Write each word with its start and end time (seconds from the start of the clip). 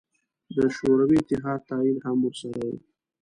د 0.55 0.57
شوروي 0.75 1.17
اتحاد 1.21 1.59
تایید 1.69 1.97
هم 2.05 2.17
ورسره 2.25 2.59
و. 2.71 2.73